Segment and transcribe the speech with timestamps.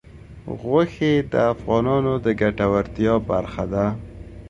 [0.61, 3.85] غوښې د افغانانو د ګټورتیا برخه ده.